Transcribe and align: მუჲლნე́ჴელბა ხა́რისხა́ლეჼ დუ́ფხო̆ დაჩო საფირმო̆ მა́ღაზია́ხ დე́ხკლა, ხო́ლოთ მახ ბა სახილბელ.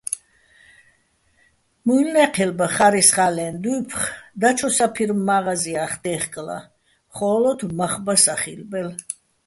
მუჲლნე́ჴელბა 1.85 2.67
ხა́რისხა́ლეჼ 2.75 3.47
დუ́ფხო̆ 3.63 4.13
დაჩო 4.41 4.69
საფირმო̆ 4.77 5.25
მა́ღაზია́ხ 5.27 5.93
დე́ხკლა, 6.03 6.57
ხო́ლოთ 7.15 7.59
მახ 7.77 7.93
ბა 8.05 8.13
სახილბელ. 8.23 8.89